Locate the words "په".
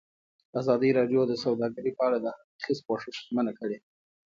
1.97-2.01